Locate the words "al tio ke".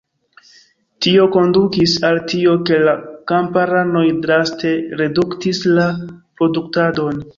2.09-2.79